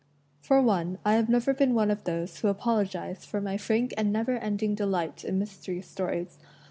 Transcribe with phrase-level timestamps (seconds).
[0.41, 4.11] For one, I have never been one of those who apologize for my frank and
[4.11, 6.39] never ending delight in mystery stories.